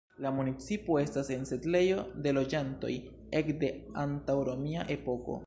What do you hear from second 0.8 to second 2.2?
estas en setlejo